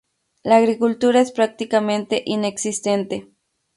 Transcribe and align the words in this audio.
La 0.41 0.55
agricultura 0.55 1.21
es 1.21 1.31
prácticamente 1.31 2.23
inexistente. 2.25 3.29